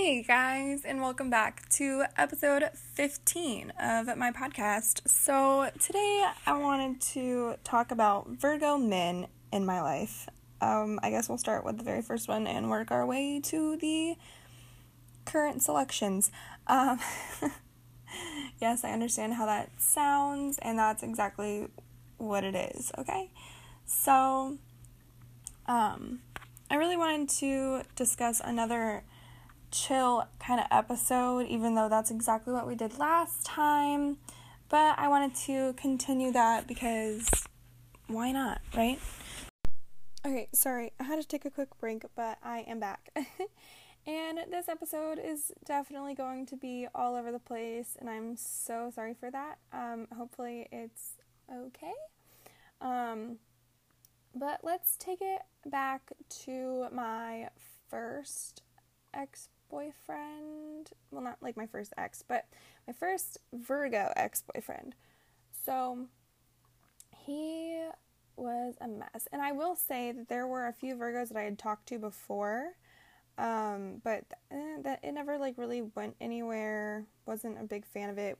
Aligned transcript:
Hey 0.00 0.22
guys, 0.22 0.84
and 0.84 1.00
welcome 1.00 1.28
back 1.28 1.68
to 1.70 2.04
episode 2.16 2.70
15 2.72 3.72
of 3.82 4.16
my 4.16 4.30
podcast. 4.30 5.08
So, 5.08 5.70
today 5.80 6.24
I 6.46 6.56
wanted 6.56 7.00
to 7.14 7.56
talk 7.64 7.90
about 7.90 8.28
Virgo 8.28 8.78
men 8.78 9.26
in 9.52 9.66
my 9.66 9.82
life. 9.82 10.28
Um, 10.60 11.00
I 11.02 11.10
guess 11.10 11.28
we'll 11.28 11.36
start 11.36 11.64
with 11.64 11.78
the 11.78 11.84
very 11.84 12.00
first 12.00 12.28
one 12.28 12.46
and 12.46 12.70
work 12.70 12.92
our 12.92 13.04
way 13.04 13.40
to 13.46 13.76
the 13.76 14.14
current 15.24 15.64
selections. 15.64 16.30
Um, 16.68 17.00
yes, 18.60 18.84
I 18.84 18.92
understand 18.92 19.34
how 19.34 19.46
that 19.46 19.72
sounds, 19.78 20.58
and 20.58 20.78
that's 20.78 21.02
exactly 21.02 21.66
what 22.18 22.44
it 22.44 22.54
is, 22.54 22.92
okay? 22.98 23.32
So, 23.84 24.58
um, 25.66 26.20
I 26.70 26.76
really 26.76 26.96
wanted 26.96 27.28
to 27.40 27.82
discuss 27.96 28.40
another 28.42 29.02
chill 29.70 30.28
kind 30.38 30.60
of 30.60 30.66
episode, 30.70 31.46
even 31.46 31.74
though 31.74 31.88
that's 31.88 32.10
exactly 32.10 32.52
what 32.52 32.66
we 32.66 32.74
did 32.74 32.98
last 32.98 33.44
time. 33.44 34.18
But 34.68 34.98
I 34.98 35.08
wanted 35.08 35.34
to 35.46 35.72
continue 35.74 36.32
that 36.32 36.66
because 36.66 37.28
why 38.06 38.32
not, 38.32 38.60
right? 38.76 38.98
Okay, 40.26 40.48
sorry, 40.52 40.92
I 40.98 41.04
had 41.04 41.20
to 41.20 41.26
take 41.26 41.44
a 41.44 41.50
quick 41.50 41.68
break, 41.78 42.04
but 42.16 42.38
I 42.42 42.60
am 42.66 42.80
back. 42.80 43.10
and 44.06 44.38
this 44.50 44.68
episode 44.68 45.18
is 45.22 45.52
definitely 45.64 46.14
going 46.14 46.44
to 46.46 46.56
be 46.56 46.86
all 46.94 47.14
over 47.14 47.30
the 47.32 47.38
place, 47.38 47.96
and 47.98 48.10
I'm 48.10 48.36
so 48.36 48.90
sorry 48.94 49.14
for 49.14 49.30
that. 49.30 49.58
Um, 49.72 50.06
hopefully, 50.14 50.68
it's 50.72 51.12
okay. 51.50 51.92
Um, 52.80 53.36
but 54.34 54.60
let's 54.62 54.96
take 54.96 55.20
it 55.20 55.42
back 55.64 56.12
to 56.44 56.88
my 56.92 57.48
first 57.88 58.62
ex 59.14 59.48
boyfriend. 59.70 60.90
Well, 61.10 61.22
not 61.22 61.38
like 61.40 61.56
my 61.56 61.66
first 61.66 61.92
ex, 61.96 62.22
but 62.26 62.46
my 62.86 62.92
first 62.92 63.38
Virgo 63.52 64.12
ex 64.16 64.42
boyfriend. 64.52 64.94
So 65.64 66.06
he 67.16 67.88
was 68.36 68.74
a 68.80 68.88
mess. 68.88 69.28
And 69.32 69.42
I 69.42 69.52
will 69.52 69.76
say 69.76 70.12
that 70.12 70.28
there 70.28 70.46
were 70.46 70.66
a 70.66 70.72
few 70.72 70.94
Virgos 70.96 71.28
that 71.28 71.36
I 71.36 71.42
had 71.42 71.58
talked 71.58 71.88
to 71.88 71.98
before. 71.98 72.72
Um, 73.36 74.00
but 74.02 74.24
eh, 74.50 74.78
that 74.82 75.00
it 75.04 75.12
never 75.12 75.38
like 75.38 75.58
really 75.58 75.82
went 75.82 76.16
anywhere. 76.20 77.04
Wasn't 77.26 77.60
a 77.60 77.64
big 77.64 77.86
fan 77.86 78.10
of 78.10 78.18
it. 78.18 78.38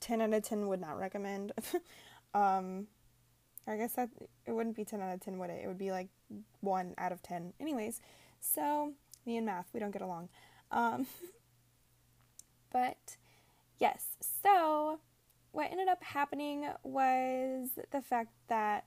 10 0.00 0.20
out 0.20 0.32
of 0.32 0.42
10 0.42 0.68
would 0.68 0.80
not 0.80 0.98
recommend. 0.98 1.52
um, 2.34 2.86
I 3.66 3.76
guess 3.76 3.92
that 3.94 4.10
it 4.46 4.52
wouldn't 4.52 4.76
be 4.76 4.84
10 4.84 5.00
out 5.00 5.14
of 5.14 5.20
10, 5.20 5.38
would 5.38 5.50
it? 5.50 5.62
It 5.64 5.66
would 5.66 5.78
be 5.78 5.90
like 5.90 6.08
1 6.60 6.94
out 6.98 7.12
of 7.12 7.22
10. 7.22 7.54
Anyways, 7.58 8.00
so 8.40 8.92
me 9.26 9.36
and 9.36 9.46
math, 9.46 9.68
we 9.72 9.80
don't 9.80 9.90
get 9.90 10.02
along. 10.02 10.28
Um, 10.70 11.06
but 12.72 13.16
yes, 13.78 14.16
so 14.42 14.98
what 15.52 15.70
ended 15.70 15.88
up 15.88 16.02
happening 16.02 16.66
was 16.82 17.70
the 17.90 18.02
fact 18.02 18.32
that 18.48 18.84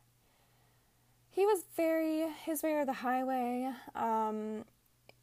he 1.29 1.45
was 1.45 1.63
very 1.75 2.27
his 2.43 2.63
way 2.63 2.73
or 2.73 2.85
the 2.85 2.93
highway. 2.93 3.71
Um, 3.95 4.65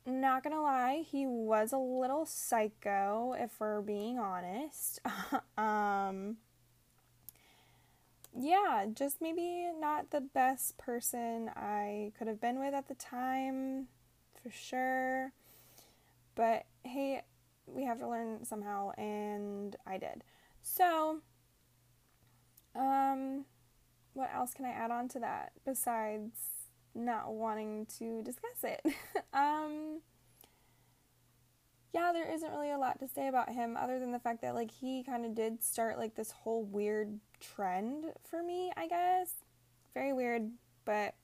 not 0.07 0.43
gonna 0.43 0.63
lie, 0.63 1.05
he 1.07 1.27
was 1.27 1.73
a 1.73 1.79
little 1.79 2.27
psycho, 2.27 3.35
if 3.39 3.59
we're 3.59 3.81
being 3.81 4.19
honest. 4.19 5.01
um, 5.59 6.37
yeah, 8.37 8.87
just 8.93 9.21
maybe 9.21 9.71
not 9.79 10.11
the 10.11 10.21
best 10.21 10.77
person 10.77 11.51
I 11.55 12.13
could 12.19 12.27
have 12.27 12.41
been 12.41 12.59
with 12.59 12.75
at 12.75 12.89
the 12.89 12.95
time 12.95 13.89
for 14.45 14.51
sure. 14.51 15.33
But 16.35 16.67
hey, 16.85 17.23
we 17.67 17.85
have 17.85 17.99
to 18.01 18.09
learn 18.09 18.45
somehow, 18.45 18.91
and 18.93 19.75
I 19.87 19.99
did. 19.99 20.23
So, 20.63 21.21
um, 22.77 23.45
what 24.13 24.31
else 24.35 24.53
can 24.55 24.67
I 24.67 24.71
add 24.71 24.91
on 24.91 25.09
to 25.09 25.21
that 25.21 25.53
besides 25.65 26.37
not 26.95 27.33
wanting 27.33 27.87
to 27.99 28.23
discuss 28.23 28.63
it? 28.63 28.83
um, 29.33 30.01
yeah, 31.95 32.13
there 32.13 32.31
isn't 32.31 32.51
really 32.51 32.73
a 32.73 32.79
lot 32.79 32.99
to 32.99 33.09
say 33.09 33.29
about 33.29 33.51
him 33.51 33.77
other 33.77 33.99
than 33.99 34.13
the 34.13 34.19
fact 34.19 34.43
that 34.43 34.55
like 34.55 34.71
he 34.71 35.03
kind 35.05 35.25
of 35.25 35.35
did 35.35 35.63
start 35.63 35.99
like 35.99 36.15
this 36.17 36.33
whole 36.33 36.65
weird 36.65 37.19
trend 37.41 38.07
for 38.29 38.43
me, 38.43 38.73
I 38.77 38.89
guess. 38.89 39.31
Very 39.95 40.13
weird, 40.13 40.51
but 40.85 41.15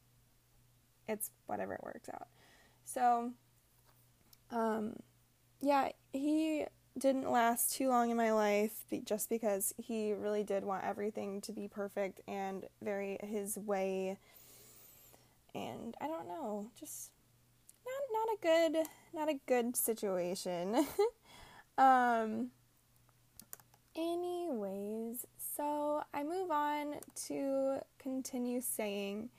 it's 1.09 1.33
whatever 1.47 1.75
it 1.75 1.83
works 1.83 2.09
out. 2.09 2.29
So, 2.93 3.31
um, 4.51 4.97
yeah, 5.61 5.91
he 6.13 6.67
didn't 6.99 7.31
last 7.31 7.73
too 7.73 7.89
long 7.89 8.11
in 8.11 8.17
my 8.17 8.33
life 8.33 8.85
just 9.05 9.29
because 9.29 9.73
he 9.79 10.13
really 10.13 10.43
did 10.43 10.65
want 10.65 10.85
everything 10.85 11.41
to 11.43 11.53
be 11.53 11.69
perfect 11.69 12.21
and 12.27 12.65
very 12.83 13.19
his 13.23 13.57
way. 13.57 14.19
And 15.55 15.95
I 16.01 16.09
don't 16.09 16.27
know, 16.27 16.71
just 16.79 17.13
not 17.87 18.03
not 18.13 18.29
a 18.35 18.73
good 18.75 18.87
not 19.15 19.29
a 19.29 19.39
good 19.47 19.77
situation. 19.77 20.85
um 21.79 22.51
anyways, 23.97 25.27
so 25.57 26.03
I 26.13 26.25
move 26.25 26.51
on 26.51 26.97
to 27.27 27.79
continue 28.01 28.61
saying 28.61 29.31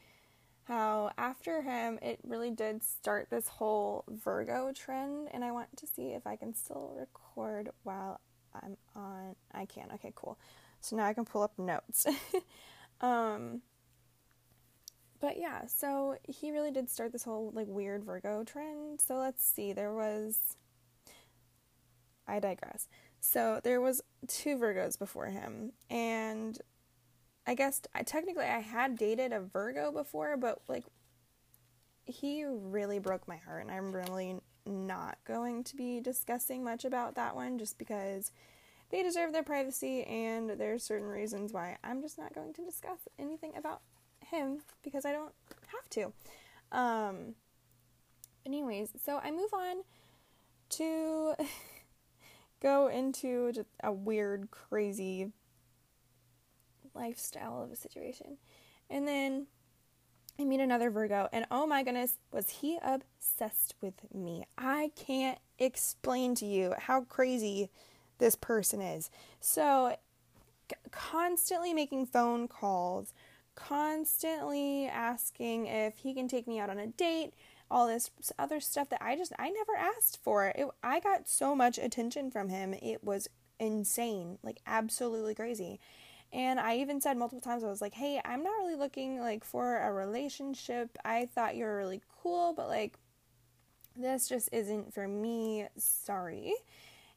how 0.63 1.11
after 1.17 1.61
him 1.61 1.99
it 2.01 2.19
really 2.23 2.51
did 2.51 2.83
start 2.83 3.29
this 3.29 3.47
whole 3.47 4.03
Virgo 4.07 4.71
trend 4.73 5.29
and 5.33 5.43
I 5.43 5.51
want 5.51 5.75
to 5.77 5.87
see 5.87 6.09
if 6.09 6.25
I 6.27 6.35
can 6.35 6.53
still 6.53 6.93
record 6.97 7.69
while 7.83 8.19
I'm 8.53 8.77
on 8.95 9.35
I 9.53 9.65
can. 9.65 9.89
Okay, 9.95 10.13
cool. 10.15 10.37
So 10.81 10.95
now 10.95 11.05
I 11.05 11.13
can 11.13 11.25
pull 11.25 11.41
up 11.41 11.57
notes. 11.57 12.05
um 13.01 13.61
but 15.19 15.37
yeah, 15.37 15.67
so 15.67 16.15
he 16.23 16.51
really 16.51 16.71
did 16.71 16.89
start 16.89 17.11
this 17.11 17.23
whole 17.23 17.51
like 17.53 17.67
weird 17.67 18.03
Virgo 18.03 18.43
trend. 18.43 19.01
So 19.01 19.17
let's 19.17 19.43
see. 19.43 19.73
There 19.73 19.93
was 19.93 20.57
I 22.27 22.39
digress. 22.39 22.87
So 23.19 23.59
there 23.63 23.81
was 23.81 24.01
two 24.27 24.57
Virgos 24.57 24.97
before 24.97 25.27
him 25.27 25.73
and 25.89 26.59
I 27.51 27.53
guess 27.53 27.81
I 27.93 28.03
technically 28.03 28.45
I 28.45 28.59
had 28.59 28.97
dated 28.97 29.33
a 29.33 29.41
Virgo 29.41 29.91
before, 29.91 30.37
but 30.37 30.61
like 30.69 30.85
he 32.05 32.45
really 32.45 32.97
broke 32.97 33.27
my 33.27 33.35
heart, 33.35 33.63
and 33.63 33.69
I'm 33.69 33.91
really 33.91 34.37
not 34.65 35.17
going 35.27 35.65
to 35.65 35.75
be 35.75 35.99
discussing 35.99 36.63
much 36.63 36.85
about 36.85 37.15
that 37.15 37.35
one 37.35 37.57
just 37.57 37.77
because 37.77 38.31
they 38.89 39.03
deserve 39.03 39.33
their 39.33 39.43
privacy, 39.43 40.05
and 40.05 40.51
there's 40.51 40.81
certain 40.81 41.09
reasons 41.09 41.51
why 41.51 41.75
I'm 41.83 42.01
just 42.01 42.17
not 42.17 42.33
going 42.33 42.53
to 42.53 42.63
discuss 42.63 42.99
anything 43.19 43.51
about 43.57 43.81
him 44.25 44.61
because 44.81 45.03
I 45.03 45.11
don't 45.11 45.33
have 45.73 45.89
to. 45.89 46.13
Um, 46.71 47.35
anyways, 48.45 48.91
so 49.03 49.19
I 49.21 49.29
move 49.29 49.53
on 49.53 49.83
to 50.69 51.35
go 52.61 52.87
into 52.87 53.51
just 53.51 53.67
a 53.83 53.91
weird, 53.91 54.51
crazy 54.51 55.33
lifestyle 56.93 57.63
of 57.63 57.71
a 57.71 57.75
situation. 57.75 58.37
And 58.89 59.07
then 59.07 59.47
I 60.39 60.43
meet 60.43 60.59
another 60.59 60.89
Virgo, 60.89 61.29
and 61.31 61.45
oh 61.51 61.67
my 61.67 61.83
goodness, 61.83 62.17
was 62.31 62.49
he 62.49 62.77
obsessed 62.81 63.75
with 63.81 63.93
me? 64.13 64.45
I 64.57 64.91
can't 64.95 65.39
explain 65.59 66.35
to 66.35 66.45
you 66.45 66.73
how 66.77 67.01
crazy 67.01 67.69
this 68.17 68.35
person 68.35 68.81
is. 68.81 69.09
So, 69.39 69.95
c- 70.69 70.77
constantly 70.91 71.73
making 71.73 72.07
phone 72.07 72.47
calls, 72.47 73.13
constantly 73.55 74.87
asking 74.87 75.67
if 75.67 75.97
he 75.97 76.13
can 76.13 76.27
take 76.27 76.47
me 76.47 76.59
out 76.59 76.69
on 76.69 76.79
a 76.79 76.87
date, 76.87 77.33
all 77.69 77.87
this 77.87 78.09
other 78.37 78.59
stuff 78.59 78.89
that 78.89 79.01
I 79.03 79.15
just 79.15 79.33
I 79.39 79.49
never 79.49 79.75
asked 79.77 80.19
for. 80.21 80.47
It, 80.47 80.67
I 80.83 80.99
got 80.99 81.27
so 81.27 81.55
much 81.55 81.77
attention 81.77 82.31
from 82.31 82.49
him. 82.49 82.73
It 82.73 83.03
was 83.03 83.27
insane, 83.59 84.39
like 84.43 84.59
absolutely 84.65 85.35
crazy. 85.35 85.79
And 86.33 86.59
I 86.59 86.77
even 86.77 87.01
said 87.01 87.17
multiple 87.17 87.41
times, 87.41 87.63
I 87.63 87.67
was 87.67 87.81
like, 87.81 87.93
hey, 87.93 88.21
I'm 88.23 88.43
not 88.43 88.51
really 88.59 88.75
looking 88.75 89.19
like 89.19 89.43
for 89.43 89.77
a 89.79 89.91
relationship. 89.91 90.97
I 91.03 91.25
thought 91.25 91.55
you 91.55 91.65
were 91.65 91.75
really 91.75 92.01
cool, 92.21 92.53
but 92.53 92.69
like 92.69 92.97
this 93.97 94.29
just 94.29 94.49
isn't 94.53 94.93
for 94.93 95.07
me. 95.07 95.67
Sorry. 95.77 96.53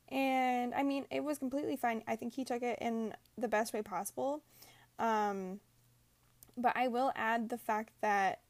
And 0.08 0.74
I 0.74 0.82
mean, 0.82 1.06
it 1.10 1.22
was 1.22 1.38
completely 1.38 1.76
fine. 1.76 2.02
I 2.06 2.16
think 2.16 2.34
he 2.34 2.44
took 2.44 2.62
it 2.62 2.78
in 2.80 3.14
the 3.38 3.48
best 3.48 3.72
way 3.72 3.82
possible. 3.82 4.42
Um, 4.98 5.60
but 6.56 6.76
I 6.76 6.88
will 6.88 7.12
add 7.14 7.48
the 7.48 7.58
fact 7.58 7.92
that 8.00 8.40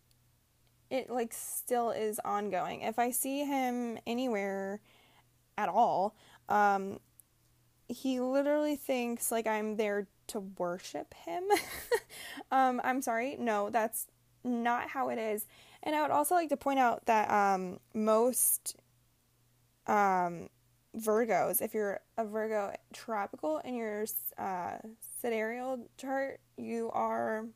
it 0.90 1.10
like 1.10 1.32
still 1.32 1.90
is 1.90 2.20
ongoing. 2.24 2.82
If 2.82 2.98
I 2.98 3.10
see 3.10 3.44
him 3.44 3.98
anywhere 4.06 4.80
at 5.56 5.68
all, 5.68 6.14
um, 6.48 7.00
he 7.88 8.20
literally 8.20 8.76
thinks 8.76 9.30
like 9.30 9.46
I'm 9.46 9.76
there 9.76 10.06
to 10.28 10.40
worship 10.58 11.14
him. 11.14 11.44
um, 12.50 12.80
I'm 12.84 13.02
sorry, 13.02 13.36
no, 13.38 13.70
that's 13.70 14.06
not 14.42 14.88
how 14.88 15.08
it 15.08 15.18
is. 15.18 15.46
And 15.82 15.94
I 15.94 16.02
would 16.02 16.10
also 16.10 16.34
like 16.34 16.48
to 16.50 16.56
point 16.56 16.78
out 16.78 17.06
that 17.06 17.30
um, 17.30 17.78
most 17.92 18.76
um, 19.86 20.48
Virgos, 20.96 21.60
if 21.60 21.74
you're 21.74 22.00
a 22.16 22.24
Virgo 22.24 22.72
tropical 22.92 23.58
in 23.58 23.74
your 23.74 24.06
uh, 24.38 24.76
sidereal 25.20 25.88
chart, 25.96 26.40
you 26.56 26.90
are 26.92 27.46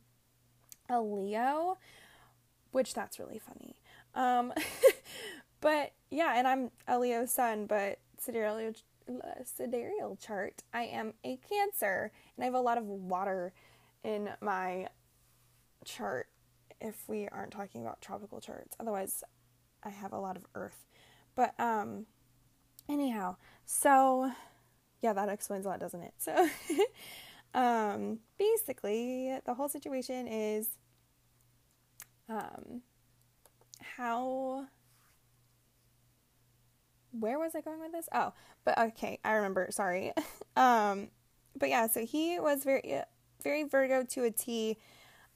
a 0.89 1.01
Leo, 1.01 1.77
which 2.71 2.93
that's 2.93 3.19
really 3.19 3.39
funny. 3.39 3.75
Um, 4.15 4.53
but 5.61 5.93
yeah, 6.11 6.33
and 6.35 6.47
I'm 6.47 6.71
a 6.87 6.99
Leo 6.99 7.25
sun, 7.25 7.65
but 7.65 7.99
sidereal 8.19 8.73
sidereal 9.43 10.17
chart, 10.21 10.63
I 10.73 10.83
am 10.83 11.13
a 11.23 11.37
Cancer, 11.37 12.11
and 12.35 12.43
I 12.43 12.45
have 12.45 12.53
a 12.53 12.61
lot 12.61 12.77
of 12.77 12.85
water 12.85 13.53
in 14.03 14.29
my 14.41 14.87
chart. 15.85 16.27
If 16.81 17.07
we 17.07 17.27
aren't 17.27 17.51
talking 17.51 17.81
about 17.81 18.01
tropical 18.01 18.39
charts, 18.39 18.75
otherwise, 18.79 19.23
I 19.83 19.89
have 19.89 20.13
a 20.13 20.19
lot 20.19 20.37
of 20.37 20.45
Earth. 20.55 20.85
But 21.35 21.53
um, 21.59 22.05
anyhow, 22.87 23.35
so 23.65 24.31
yeah, 25.01 25.13
that 25.13 25.29
explains 25.29 25.65
a 25.65 25.69
lot, 25.69 25.79
doesn't 25.79 26.01
it? 26.01 26.13
So, 26.17 26.49
um, 27.53 28.19
basically, 28.37 29.37
the 29.45 29.53
whole 29.53 29.69
situation 29.69 30.27
is 30.27 30.69
um, 32.27 32.81
how 33.81 34.67
where 37.11 37.39
was 37.39 37.55
I 37.55 37.61
going 37.61 37.79
with 37.79 37.91
this? 37.91 38.07
Oh, 38.13 38.33
but 38.65 38.77
okay, 38.77 39.19
I 39.23 39.33
remember. 39.33 39.67
Sorry. 39.71 40.13
um, 40.55 41.09
but 41.57 41.69
yeah, 41.69 41.87
so 41.87 42.05
he 42.05 42.39
was 42.39 42.63
very, 42.63 43.01
very 43.43 43.63
Virgo 43.63 44.03
to 44.03 44.23
a 44.23 44.31
T, 44.31 44.77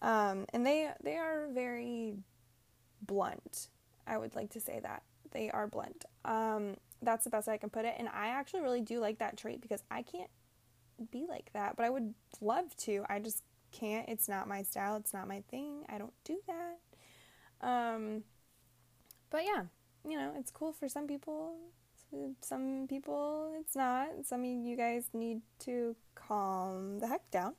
um, 0.02 0.46
and 0.54 0.66
they 0.66 0.90
they 1.04 1.18
are 1.18 1.48
very 1.52 2.16
blunt. 3.02 3.70
I 4.06 4.18
would 4.18 4.36
like 4.36 4.52
to 4.52 4.60
say 4.60 4.80
that 4.84 5.04
they 5.32 5.50
are 5.50 5.68
blunt. 5.68 6.06
Um, 6.26 6.76
that's 7.02 7.24
the 7.24 7.30
best 7.30 7.48
I 7.48 7.58
can 7.58 7.70
put 7.70 7.86
it, 7.86 7.96
and 7.98 8.08
I 8.10 8.28
actually 8.28 8.62
really 8.62 8.82
do 8.82 9.00
like 9.00 9.20
that 9.20 9.38
trait 9.38 9.62
because 9.62 9.84
I 9.90 10.02
can't 10.04 10.30
be 11.12 11.26
like 11.28 11.52
that, 11.54 11.76
but 11.76 11.86
I 11.86 11.90
would 11.90 12.14
love 12.42 12.76
to. 12.78 13.06
I 13.10 13.20
just 13.20 13.44
can't. 13.72 14.08
It's 14.08 14.30
not 14.30 14.48
my 14.48 14.62
style. 14.62 14.96
It's 14.96 15.14
not 15.14 15.28
my 15.28 15.42
thing. 15.50 15.86
I 15.90 15.98
don't 15.98 16.14
do 16.24 16.40
that. 16.48 17.68
Um, 17.68 18.24
but 19.30 19.44
yeah, 19.46 19.64
you 20.08 20.18
know, 20.18 20.34
it's 20.38 20.52
cool 20.52 20.74
for 20.74 20.88
some 20.88 21.08
people. 21.08 21.56
Some 22.42 22.86
people 22.88 23.54
it's 23.60 23.76
not. 23.76 24.10
Some 24.26 24.42
of 24.42 24.46
you 24.46 24.76
guys 24.78 25.06
need 25.14 25.42
to 25.60 25.96
calm 26.16 27.00
the 27.00 27.08
heck 27.08 27.30
down. 27.32 27.56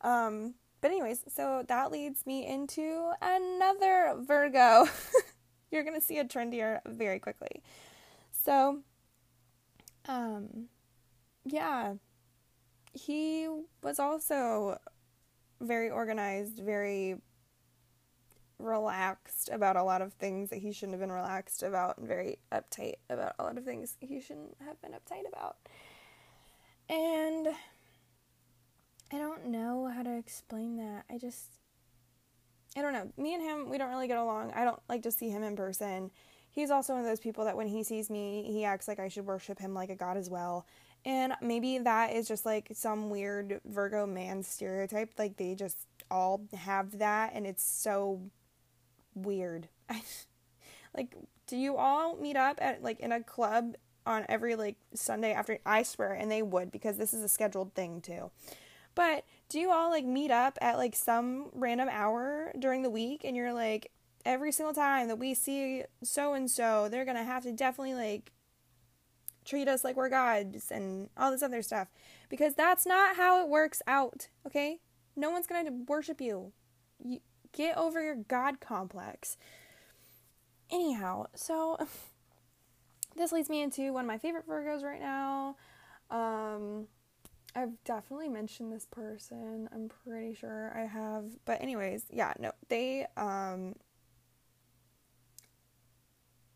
Um, 0.00 0.54
but 0.80 0.90
anyways, 0.90 1.22
so 1.28 1.64
that 1.68 1.92
leads 1.92 2.26
me 2.26 2.46
into 2.46 3.12
another 3.22 4.16
Virgo. 4.18 4.86
You're 5.70 5.84
gonna 5.84 6.00
see 6.00 6.18
a 6.18 6.24
trend 6.24 6.52
here 6.52 6.82
very 6.86 7.18
quickly. 7.18 7.62
So, 8.32 8.80
um, 10.06 10.66
yeah, 11.44 11.94
he 12.92 13.48
was 13.82 13.98
also 13.98 14.78
very 15.60 15.90
organized, 15.90 16.58
very 16.58 17.16
relaxed 18.58 19.50
about 19.52 19.76
a 19.76 19.82
lot 19.82 20.02
of 20.02 20.12
things 20.12 20.50
that 20.50 20.58
he 20.58 20.72
shouldn't 20.72 20.92
have 20.92 21.00
been 21.00 21.12
relaxed 21.12 21.62
about 21.62 21.98
and 21.98 22.06
very 22.06 22.38
uptight 22.52 22.94
about 23.10 23.34
a 23.38 23.42
lot 23.42 23.58
of 23.58 23.64
things 23.64 23.96
he 24.00 24.20
shouldn't 24.20 24.56
have 24.64 24.80
been 24.80 24.92
uptight 24.92 25.28
about. 25.28 25.56
And 26.88 27.48
I 29.12 29.18
don't 29.18 29.46
know 29.46 29.90
how 29.94 30.02
to 30.02 30.16
explain 30.16 30.76
that. 30.76 31.04
I 31.10 31.18
just 31.18 31.58
I 32.76 32.82
don't 32.82 32.92
know. 32.92 33.08
Me 33.16 33.34
and 33.34 33.42
him, 33.42 33.70
we 33.70 33.78
don't 33.78 33.90
really 33.90 34.08
get 34.08 34.18
along. 34.18 34.52
I 34.52 34.64
don't 34.64 34.80
like 34.88 35.02
to 35.02 35.12
see 35.12 35.30
him 35.30 35.44
in 35.44 35.54
person. 35.54 36.10
He's 36.50 36.70
also 36.70 36.92
one 36.92 37.02
of 37.02 37.08
those 37.08 37.20
people 37.20 37.44
that 37.44 37.56
when 37.56 37.68
he 37.68 37.82
sees 37.82 38.10
me, 38.10 38.44
he 38.50 38.64
acts 38.64 38.88
like 38.88 38.98
I 38.98 39.08
should 39.08 39.26
worship 39.26 39.58
him 39.58 39.74
like 39.74 39.90
a 39.90 39.96
god 39.96 40.16
as 40.16 40.28
well. 40.28 40.66
And 41.04 41.34
maybe 41.40 41.78
that 41.78 42.12
is 42.12 42.26
just 42.26 42.46
like 42.46 42.68
some 42.72 43.10
weird 43.10 43.60
Virgo 43.64 44.06
man 44.06 44.42
stereotype. 44.42 45.12
Like 45.18 45.36
they 45.36 45.54
just 45.54 45.86
all 46.10 46.42
have 46.54 46.98
that 46.98 47.32
and 47.34 47.46
it's 47.46 47.64
so 47.64 48.20
weird. 49.14 49.68
like, 50.96 51.14
do 51.46 51.56
you 51.56 51.76
all 51.76 52.16
meet 52.16 52.36
up 52.36 52.58
at 52.60 52.82
like 52.82 53.00
in 53.00 53.12
a 53.12 53.22
club 53.22 53.74
on 54.06 54.26
every 54.28 54.56
like 54.56 54.76
Sunday 54.94 55.32
after? 55.32 55.58
I 55.64 55.82
swear, 55.82 56.12
and 56.12 56.30
they 56.30 56.42
would 56.42 56.70
because 56.70 56.96
this 56.96 57.14
is 57.14 57.22
a 57.22 57.28
scheduled 57.28 57.74
thing 57.74 58.00
too. 58.00 58.30
But 58.94 59.24
do 59.48 59.58
you 59.58 59.70
all 59.70 59.90
like 59.90 60.04
meet 60.04 60.30
up 60.30 60.58
at 60.60 60.76
like 60.76 60.94
some 60.94 61.50
random 61.52 61.88
hour 61.90 62.52
during 62.58 62.82
the 62.82 62.90
week 62.90 63.22
and 63.24 63.36
you're 63.36 63.52
like 63.52 63.90
every 64.24 64.52
single 64.52 64.74
time 64.74 65.08
that 65.08 65.18
we 65.18 65.34
see 65.34 65.82
so 66.02 66.34
and 66.34 66.50
so, 66.50 66.88
they're 66.88 67.04
gonna 67.04 67.24
have 67.24 67.42
to 67.42 67.52
definitely 67.52 67.94
like 67.94 68.32
treat 69.44 69.68
us 69.68 69.84
like 69.84 69.96
we're 69.96 70.08
gods 70.08 70.70
and 70.70 71.10
all 71.16 71.30
this 71.30 71.42
other 71.42 71.60
stuff 71.60 71.88
because 72.28 72.54
that's 72.54 72.86
not 72.86 73.16
how 73.16 73.42
it 73.42 73.48
works 73.48 73.82
out, 73.86 74.28
okay? 74.46 74.78
No 75.16 75.30
one's 75.30 75.46
gonna 75.46 75.72
worship 75.86 76.20
you. 76.20 76.52
you 77.04 77.20
Get 77.54 77.78
over 77.78 78.02
your 78.02 78.16
God 78.16 78.60
complex. 78.60 79.38
Anyhow, 80.70 81.26
so 81.34 81.78
this 83.16 83.32
leads 83.32 83.48
me 83.48 83.62
into 83.62 83.92
one 83.92 84.04
of 84.04 84.08
my 84.08 84.18
favorite 84.18 84.48
Virgos 84.48 84.82
right 84.82 85.00
now. 85.00 85.56
Um, 86.10 86.88
I've 87.54 87.82
definitely 87.84 88.28
mentioned 88.28 88.72
this 88.72 88.86
person. 88.86 89.68
I'm 89.72 89.88
pretty 89.88 90.34
sure 90.34 90.72
I 90.76 90.86
have. 90.86 91.24
But 91.44 91.62
anyways, 91.62 92.06
yeah, 92.10 92.34
no. 92.38 92.52
They 92.68 93.06
um 93.16 93.76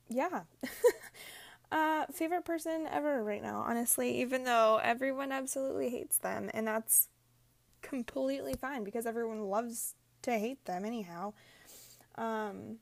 yeah. 0.09 0.43
uh 1.73 2.07
favorite 2.13 2.45
person 2.45 2.87
ever 2.91 3.23
right 3.23 3.43
now, 3.43 3.65
honestly, 3.67 4.21
even 4.21 4.45
though 4.45 4.81
everyone 4.83 5.33
absolutely 5.33 5.91
hates 5.91 6.19
them 6.19 6.51
and 6.55 6.67
that's 6.67 7.09
completely 7.83 8.55
fine 8.55 8.85
because 8.85 9.07
everyone 9.07 9.43
loves 9.43 9.95
to 10.23 10.33
hate 10.33 10.65
them 10.65 10.85
anyhow. 10.85 11.33
Um, 12.17 12.79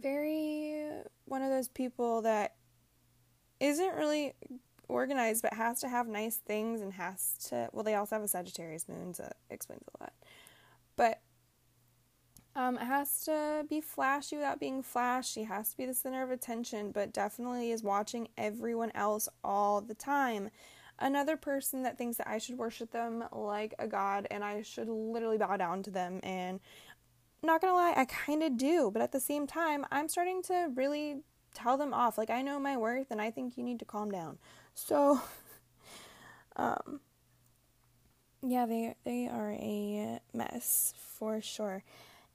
very 0.00 0.88
one 1.24 1.42
of 1.42 1.50
those 1.50 1.68
people 1.68 2.22
that 2.22 2.54
isn't 3.60 3.94
really 3.94 4.34
organized 4.88 5.42
but 5.42 5.54
has 5.54 5.80
to 5.80 5.88
have 5.88 6.06
nice 6.06 6.36
things 6.36 6.80
and 6.80 6.92
has 6.92 7.36
to 7.48 7.68
well 7.72 7.82
they 7.82 7.94
also 7.94 8.14
have 8.14 8.22
a 8.22 8.28
Sagittarius 8.28 8.88
moon 8.88 9.14
so 9.14 9.22
that 9.24 9.36
explains 9.50 9.82
a 9.98 10.02
lot. 10.02 10.12
But 10.96 11.20
um, 12.54 12.76
it 12.76 12.84
has 12.84 13.22
to 13.24 13.66
be 13.68 13.82
flashy 13.82 14.36
without 14.36 14.58
being 14.58 14.82
flashy. 14.82 15.44
Has 15.44 15.72
to 15.72 15.76
be 15.76 15.84
the 15.84 15.92
center 15.92 16.22
of 16.22 16.30
attention, 16.30 16.90
but 16.90 17.12
definitely 17.12 17.70
is 17.70 17.82
watching 17.82 18.28
everyone 18.38 18.90
else 18.94 19.28
all 19.44 19.82
the 19.82 19.94
time 19.94 20.48
another 20.98 21.36
person 21.36 21.82
that 21.82 21.98
thinks 21.98 22.16
that 22.16 22.28
I 22.28 22.38
should 22.38 22.58
worship 22.58 22.90
them 22.90 23.24
like 23.32 23.74
a 23.78 23.86
god 23.86 24.26
and 24.30 24.42
I 24.42 24.62
should 24.62 24.88
literally 24.88 25.38
bow 25.38 25.56
down 25.56 25.82
to 25.84 25.90
them. 25.90 26.20
And 26.22 26.60
not 27.42 27.60
gonna 27.60 27.74
lie, 27.74 27.94
I 27.96 28.04
kind 28.06 28.42
of 28.42 28.56
do, 28.56 28.90
but 28.92 29.02
at 29.02 29.12
the 29.12 29.20
same 29.20 29.46
time, 29.46 29.86
I'm 29.90 30.08
starting 30.08 30.42
to 30.44 30.70
really 30.74 31.22
tell 31.54 31.76
them 31.76 31.94
off. 31.94 32.18
Like, 32.18 32.30
I 32.30 32.42
know 32.42 32.58
my 32.58 32.76
worth 32.76 33.10
and 33.10 33.20
I 33.20 33.30
think 33.30 33.56
you 33.56 33.64
need 33.64 33.78
to 33.78 33.84
calm 33.84 34.10
down. 34.10 34.38
So, 34.74 35.20
um, 36.56 37.00
yeah, 38.42 38.66
they 38.66 38.94
they 39.04 39.28
are 39.28 39.52
a 39.52 40.20
mess 40.32 40.94
for 40.96 41.40
sure. 41.40 41.82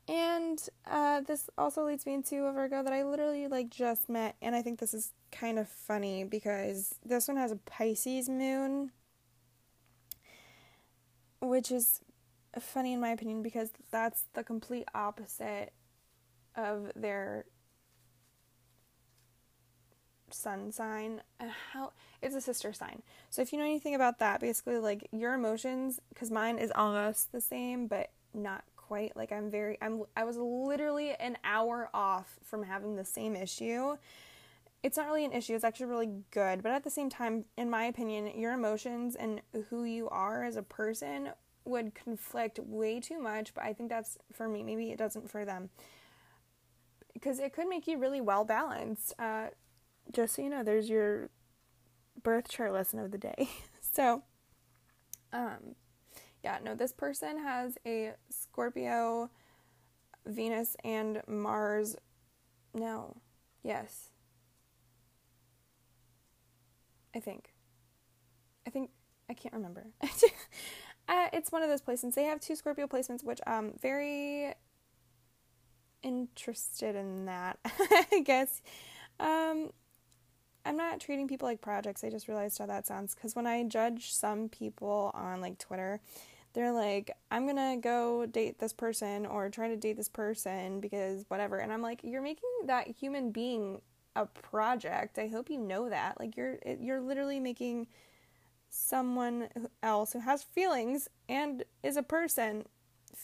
And 0.08 0.62
uh, 0.90 1.22
this 1.22 1.50
also 1.58 1.86
leads 1.86 2.06
me 2.06 2.16
into 2.16 2.46
a 2.46 2.52
Virgo 2.52 2.84
that 2.84 2.92
I 2.92 3.04
literally 3.04 3.48
like 3.48 3.70
just 3.70 4.10
met, 4.10 4.36
and 4.42 4.56
I 4.56 4.62
think 4.62 4.80
this 4.80 4.94
is 4.94 5.14
kind 5.32 5.58
of 5.60 5.70
funny 5.70 6.24
because 6.24 6.96
this 7.06 7.28
one 7.28 7.38
has 7.38 7.52
a 7.52 7.56
Pisces 7.56 8.28
moon, 8.28 8.92
which 11.40 11.72
is 11.72 12.02
funny 12.60 12.94
in 12.94 13.00
my 13.00 13.10
opinion 13.10 13.42
because 13.42 13.70
that's 13.92 14.26
the 14.34 14.44
complete 14.44 14.88
opposite 14.94 15.72
of 16.56 16.92
their 16.96 17.46
sun 20.30 20.72
sign. 20.72 21.22
How 21.74 21.94
it's 22.22 22.36
a 22.36 22.42
sister 22.42 22.74
sign. 22.74 23.02
So 23.30 23.42
if 23.42 23.52
you 23.54 23.60
know 23.60 23.66
anything 23.66 23.96
about 23.96 24.20
that 24.20 24.40
basically 24.40 24.78
like 24.78 25.08
your 25.12 25.34
emotions 25.34 26.00
because 26.10 26.32
mine 26.32 26.58
is 26.58 26.72
almost 26.76 27.32
the 27.32 27.42
same 27.42 27.88
but 27.88 28.10
not 28.34 28.64
quite 28.92 29.16
like 29.16 29.32
i'm 29.32 29.50
very 29.50 29.78
i'm 29.82 30.04
i 30.18 30.26
was 30.26 30.36
literally 30.36 31.14
an 31.14 31.38
hour 31.46 31.90
off 31.94 32.38
from 32.44 32.62
having 32.62 32.98
the 32.98 33.06
same 33.06 33.38
issue 33.38 33.96
it's 34.84 34.98
not 34.98 35.06
really 35.06 35.26
an 35.26 35.32
issue, 35.32 35.54
it's 35.54 35.64
actually 35.64 35.86
really 35.86 36.10
good. 36.32 36.64
But 36.64 36.72
at 36.72 36.84
the 36.84 36.90
same 36.90 37.10
time, 37.10 37.46
in 37.56 37.70
my 37.70 37.86
opinion, 37.86 38.32
your 38.36 38.54
emotions 38.54 39.16
and 39.16 39.42
who 39.70 39.84
you 39.84 40.10
are 40.10 40.44
as 40.44 40.56
a 40.56 40.64
person 40.64 41.30
would 41.66 41.94
conflict 41.94 42.58
way 42.60 43.00
too 43.00 43.20
much. 43.20 43.54
But 43.54 43.64
I 43.64 43.74
think 43.74 43.90
that's 43.90 44.18
for 44.34 44.50
me. 44.50 44.64
Maybe 44.64 44.90
it 44.90 44.98
doesn't 44.98 45.30
for 45.30 45.46
them. 45.46 45.70
Because 47.14 47.38
it 47.38 47.54
could 47.54 47.68
make 47.68 47.86
you 47.86 48.00
really 48.00 48.22
well 48.22 48.44
balanced. 48.44 49.14
Uh, 49.20 49.50
just 50.12 50.36
so 50.36 50.42
you 50.42 50.50
know, 50.50 50.64
there's 50.64 50.90
your 50.90 51.30
birth 52.24 52.50
chart 52.50 52.74
lesson 52.74 52.98
of 52.98 53.12
the 53.12 53.20
day. 53.20 53.50
so, 53.82 54.24
um, 55.32 55.76
yeah, 56.44 56.60
no, 56.64 56.76
this 56.76 56.92
person 56.94 57.38
has 57.40 57.78
a 57.86 58.14
Scorpio, 58.30 59.30
Venus, 60.26 60.76
and 60.84 61.22
Mars. 61.28 61.96
No, 62.74 63.18
yes, 63.64 64.10
I 67.16 67.20
think. 67.20 67.54
I 68.66 68.70
think 68.70 68.92
I 69.30 69.34
can't 69.34 69.54
remember. 69.54 69.88
uh, 71.08 71.28
it's 71.34 71.52
one 71.52 71.64
of 71.64 71.70
those 71.70 71.82
placements. 71.82 72.16
They 72.16 72.24
have 72.24 72.40
two 72.40 72.56
Scorpio 72.56 72.88
placements, 72.88 73.24
which 73.24 73.40
um 73.48 73.74
very 73.82 74.54
interested 76.04 76.96
in 76.96 77.26
that. 77.26 77.60
I 77.66 78.22
guess. 78.26 78.62
Um, 79.20 79.72
I'm 80.66 80.78
not 80.78 81.00
treating 81.00 81.28
people 81.28 81.48
like 81.48 81.62
projects. 81.62 82.04
I 82.04 82.10
just 82.10 82.28
realized 82.28 82.58
how 82.60 82.68
that 82.68 82.86
sounds 82.86 83.16
because 83.16 83.36
when 83.36 83.48
I 83.48 83.64
judge 83.64 84.14
some 84.14 84.50
people 84.50 85.12
on 85.14 85.42
like 85.42 85.58
Twitter, 85.58 86.02
they're 86.54 86.72
like, 86.72 87.12
I'm 87.30 87.48
gonna 87.48 87.78
go 87.78 88.26
date 88.26 88.60
this 88.60 88.74
person 88.74 89.26
or 89.26 89.50
try 89.50 89.68
to 89.68 89.78
date 89.78 89.98
this 89.98 90.10
person 90.10 90.80
because 90.80 91.26
whatever. 91.28 91.58
And 91.58 91.72
I'm 91.72 91.82
like, 91.82 92.02
you're 92.04 92.22
making 92.22 92.50
that 92.66 92.88
human 92.88 93.32
being 93.32 93.82
a 94.16 94.26
project. 94.26 95.18
I 95.18 95.28
hope 95.28 95.50
you 95.50 95.58
know 95.58 95.90
that. 95.90 96.20
Like 96.20 96.36
you're 96.36 96.60
you're 96.80 97.02
literally 97.02 97.40
making 97.40 97.88
someone 98.70 99.50
else 99.84 100.14
who 100.14 100.20
has 100.20 100.44
feelings 100.44 101.08
and 101.28 101.64
is 101.84 101.98
a 101.98 102.04
person 102.04 102.66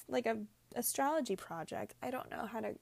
like 0.08 0.26
a 0.26 0.38
astrology 0.76 1.36
project. 1.36 1.96
I 2.02 2.12
don't 2.12 2.30
know 2.30 2.46
how 2.46 2.62
to 2.62 2.76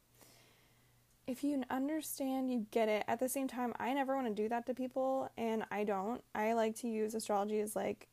if 1.27 1.43
you 1.43 1.63
understand, 1.71 2.51
you 2.51 2.67
get 2.69 2.87
it. 2.87 3.03
At 3.07 3.19
the 3.19 3.29
same 3.29 3.47
time, 3.47 3.73
I 3.79 3.93
never 3.93 4.15
want 4.15 4.27
to 4.27 4.33
do 4.33 4.47
that 4.49 4.67
to 4.67 4.75
people, 4.75 5.29
and 5.37 5.63
I 5.71 5.83
don't. 5.83 6.23
I 6.35 6.53
like 6.53 6.75
to 6.77 6.87
use 6.87 7.15
astrology 7.15 7.59
as 7.59 7.75
like 7.75 8.07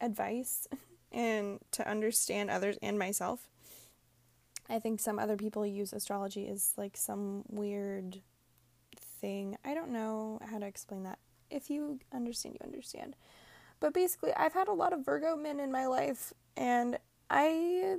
advice 0.00 0.66
and 1.12 1.58
to 1.72 1.88
understand 1.88 2.50
others 2.50 2.76
and 2.82 2.98
myself. 2.98 3.48
I 4.68 4.78
think 4.78 5.00
some 5.00 5.18
other 5.18 5.36
people 5.36 5.64
use 5.64 5.92
astrology 5.92 6.48
as 6.48 6.72
like 6.76 6.96
some 6.96 7.44
weird 7.48 8.20
thing. 9.20 9.56
I 9.64 9.74
don't 9.74 9.90
know 9.90 10.40
how 10.50 10.58
to 10.58 10.66
explain 10.66 11.04
that. 11.04 11.18
If 11.50 11.70
you 11.70 12.00
understand, 12.12 12.56
you 12.60 12.66
understand. 12.66 13.16
But 13.78 13.94
basically, 13.94 14.32
I've 14.34 14.54
had 14.54 14.68
a 14.68 14.72
lot 14.72 14.92
of 14.92 15.04
Virgo 15.04 15.36
men 15.36 15.60
in 15.60 15.70
my 15.70 15.86
life, 15.86 16.32
and 16.56 16.98
I 17.30 17.96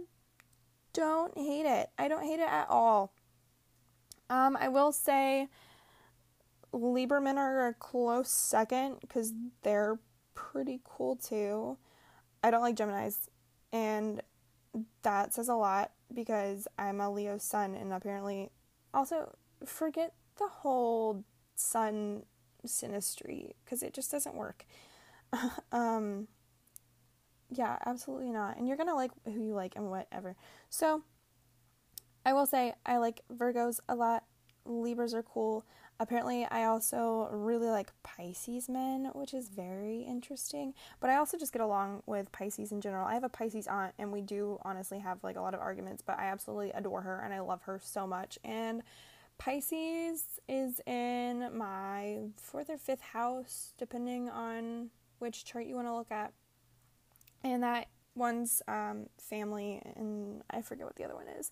don't 0.94 1.38
hate 1.38 1.66
it. 1.66 1.90
I 1.98 2.08
don't 2.08 2.24
hate 2.24 2.40
it 2.40 2.50
at 2.50 2.68
all. 2.70 3.14
Um, 4.30 4.58
I 4.60 4.68
will 4.68 4.92
say 4.92 5.48
Libra 6.74 7.22
men 7.22 7.38
are 7.38 7.68
a 7.68 7.74
close 7.74 8.30
second 8.30 8.98
because 9.00 9.34
they're 9.64 10.00
pretty 10.38 10.80
cool 10.84 11.16
too. 11.16 11.78
I 12.44 12.52
don't 12.52 12.62
like 12.62 12.76
Geminis, 12.76 13.28
and 13.74 14.22
that 15.02 15.34
says 15.34 15.50
a 15.50 15.56
lot 15.56 15.92
because 16.14 16.68
I'm 16.78 17.02
a 17.02 17.12
Leo 17.12 17.38
sun, 17.38 17.74
and 17.74 17.92
apparently, 17.92 18.52
also 18.94 19.36
forget 19.66 20.14
the 20.38 20.48
whole 20.48 21.24
sun 21.56 22.24
synastry 22.66 23.54
because 23.66 23.82
it 23.82 23.94
just 23.94 24.12
doesn't 24.12 24.36
work. 24.36 24.66
um, 25.72 26.28
yeah, 27.50 27.78
absolutely 27.86 28.32
not. 28.32 28.58
And 28.58 28.68
you're 28.68 28.78
gonna 28.78 28.96
like 28.96 29.12
who 29.26 29.44
you 29.44 29.54
like 29.54 29.76
and 29.76 29.90
whatever. 29.90 30.36
So, 30.70 31.04
I 32.26 32.34
will 32.34 32.46
say 32.46 32.76
I 32.86 32.98
like 32.98 33.22
Virgos 33.34 33.80
a 33.90 33.96
lot. 33.96 34.24
Libras 34.66 35.16
are 35.16 35.24
cool. 35.24 35.66
Apparently, 36.00 36.46
I 36.46 36.66
also 36.66 37.28
really 37.32 37.70
like 37.70 37.92
Pisces 38.04 38.70
men, 38.70 39.10
which 39.14 39.34
is 39.34 39.50
very 39.50 40.02
interesting. 40.02 40.76
But 41.00 41.10
I 41.10 41.16
also 41.16 41.38
just 41.38 41.54
get 41.54 41.62
along 41.62 42.04
with 42.06 42.32
Pisces 42.32 42.72
in 42.72 42.82
general. 42.82 43.08
I 43.08 43.16
have 43.16 43.24
a 43.24 43.30
Pisces 43.30 43.68
aunt, 43.68 43.94
and 43.98 44.12
we 44.12 44.22
do 44.22 44.60
honestly 44.62 45.00
have 45.00 45.24
like 45.24 45.38
a 45.38 45.42
lot 45.42 45.56
of 45.56 45.60
arguments, 45.60 46.04
but 46.06 46.20
I 46.20 46.26
absolutely 46.28 46.72
adore 46.72 47.02
her 47.02 47.22
and 47.24 47.34
I 47.34 47.40
love 47.40 47.64
her 47.64 47.80
so 47.84 48.06
much. 48.06 48.38
And 48.44 48.84
Pisces 49.40 50.40
is 50.48 50.82
in 50.86 51.50
my 51.58 52.20
fourth 52.36 52.70
or 52.70 52.78
fifth 52.78 53.02
house, 53.02 53.74
depending 53.80 54.30
on 54.30 54.92
which 55.18 55.46
chart 55.46 55.66
you 55.66 55.76
want 55.76 55.88
to 55.88 55.96
look 55.96 56.12
at. 56.12 56.32
And 57.44 57.64
that 57.64 57.88
one's 58.14 58.62
um, 58.68 59.08
family, 59.18 59.82
and 59.96 60.44
I 60.50 60.62
forget 60.62 60.86
what 60.86 60.96
the 60.96 61.06
other 61.06 61.16
one 61.16 61.28
is 61.40 61.52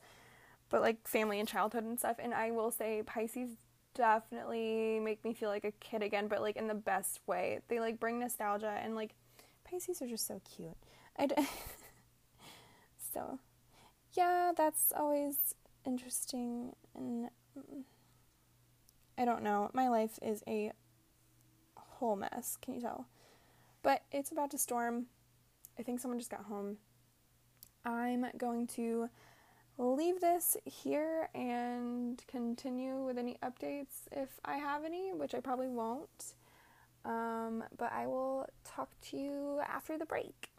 but 0.70 0.82
like 0.82 1.08
family 1.08 1.40
and 1.40 1.48
childhood 1.48 1.84
and 1.84 1.98
stuff. 2.00 2.18
And 2.20 2.34
I 2.34 2.52
will 2.52 2.72
say 2.72 3.04
Pisces 3.06 3.52
definitely 3.96 5.00
make 5.00 5.24
me 5.24 5.34
feel 5.34 5.50
like 5.50 5.66
a 5.66 5.72
kid 5.72 6.04
again, 6.04 6.28
but 6.28 6.42
like 6.42 6.58
in 6.58 6.68
the 6.68 6.76
best 6.76 7.20
way. 7.26 7.60
They 7.68 7.80
like 7.80 8.00
bring 8.00 8.20
nostalgia 8.20 8.80
and 8.84 8.96
like 8.96 9.16
Pisces 9.64 10.02
are 10.02 10.08
just 10.08 10.28
so 10.28 10.42
cute. 10.56 10.78
I 11.18 11.26
d- 11.28 11.36
so 13.14 13.40
yeah, 14.14 14.52
that's 14.56 14.94
always 14.96 15.56
interesting 15.86 16.76
and 16.96 17.30
mm, 17.58 17.84
I 19.18 19.26
don't 19.26 19.44
know. 19.44 19.72
My 19.74 19.88
life 19.90 20.20
is 20.22 20.44
a 20.48 20.72
whole 21.78 22.16
mess, 22.16 22.58
can 22.62 22.76
you 22.76 22.82
tell? 22.82 23.08
But 23.82 24.04
it's 24.12 24.32
about 24.32 24.52
to 24.52 24.58
storm. 24.58 25.06
I 25.80 25.84
think 25.84 26.00
someone 26.00 26.20
just 26.20 26.32
got 26.32 26.46
home. 26.46 26.78
I'm 27.86 28.26
going 28.38 28.68
to 28.68 29.10
leave 29.78 30.22
this 30.22 30.58
here 30.66 31.30
and 31.36 32.22
continue 32.28 33.04
with 33.04 33.18
any 33.18 33.38
updates 33.44 34.08
if 34.12 34.30
I 34.44 34.58
have 34.58 34.86
any, 34.86 35.14
which 35.14 35.36
I 35.36 35.40
probably 35.40 35.68
won't. 35.68 36.34
Um, 37.04 37.64
but 37.78 37.92
I 37.92 38.08
will 38.08 38.48
talk 38.64 38.90
to 39.10 39.18
you 39.18 39.62
after 39.68 39.98
the 39.98 40.06
break. 40.06 40.50